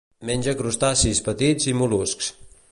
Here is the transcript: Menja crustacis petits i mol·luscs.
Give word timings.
Menja 0.29 0.55
crustacis 0.61 1.21
petits 1.29 1.71
i 1.75 1.79
mol·luscs. 1.83 2.35